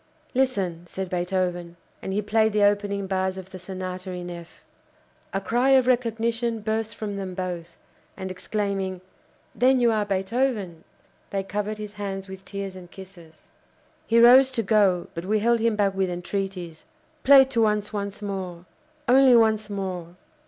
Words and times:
"Listen!" 0.33 0.87
said 0.87 1.11
Beethoven, 1.11 1.77
and 2.01 2.11
he 2.11 2.23
played 2.23 2.53
the 2.53 2.63
opening 2.63 3.05
bars 3.05 3.37
of 3.37 3.51
the 3.51 3.59
Sonata 3.59 4.09
in 4.11 4.31
F. 4.31 4.63
A 5.31 5.39
cry 5.39 5.77
of 5.77 5.85
recognition 5.85 6.59
burst 6.61 6.95
from 6.95 7.17
them 7.17 7.35
both, 7.35 7.77
and 8.17 8.31
exclaiming: 8.31 9.01
"Then 9.53 9.79
you 9.79 9.91
are 9.91 10.03
Beethoven!" 10.03 10.85
they 11.29 11.43
covered 11.43 11.77
his 11.77 11.93
hands 11.93 12.27
with 12.27 12.43
tears 12.45 12.75
and 12.75 12.89
kisses. 12.89 13.51
He 14.07 14.17
rose 14.19 14.49
to 14.57 14.63
go, 14.63 15.05
but 15.13 15.25
we 15.25 15.37
held 15.37 15.59
him 15.59 15.75
back 15.75 15.93
with 15.93 16.09
entreaties. 16.09 16.83
"Play 17.23 17.43
to 17.43 17.67
us 17.67 17.93
once 17.93 18.23
more 18.23 18.65
only 19.07 19.35
once 19.35 19.69
more!" 19.69 20.15